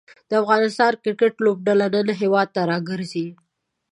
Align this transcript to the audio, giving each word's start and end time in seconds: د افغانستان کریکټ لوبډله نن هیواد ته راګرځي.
د 0.29 0.31
افغانستان 0.41 0.91
کریکټ 1.03 1.33
لوبډله 1.45 1.87
نن 1.95 2.07
هیواد 2.21 2.47
ته 2.55 2.61
راګرځي. 2.71 3.27